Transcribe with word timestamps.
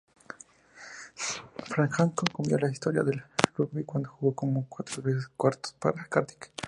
Fran 1.69 1.89
Hancock 1.91 2.35
cambió 2.35 2.57
la 2.57 2.71
historia 2.71 3.03
del 3.03 3.23
rugby 3.55 3.83
cuando 3.83 4.09
jugó 4.09 4.33
como 4.33 4.65
cuatro 4.67 5.03
tres-cuartos 5.03 5.73
para 5.73 6.05
Cardiff. 6.07 6.39